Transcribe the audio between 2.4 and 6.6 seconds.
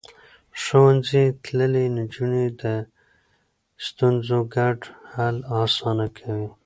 د ستونزو ګډ حل اسانه کوي.